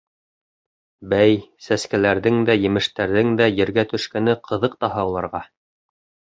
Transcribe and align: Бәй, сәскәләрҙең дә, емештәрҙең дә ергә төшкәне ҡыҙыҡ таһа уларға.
Бәй, 1.11 1.35
сәскәләрҙең 1.65 2.39
дә, 2.47 2.55
емештәрҙең 2.63 3.37
дә 3.43 3.47
ергә 3.61 3.85
төшкәне 3.93 4.35
ҡыҙыҡ 4.49 4.79
таһа 4.87 5.05
уларға. 5.13 5.45